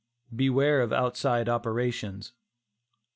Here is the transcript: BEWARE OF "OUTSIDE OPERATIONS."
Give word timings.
BEWARE 0.35 0.81
OF 0.81 0.93
"OUTSIDE 0.93 1.47
OPERATIONS." 1.47 2.33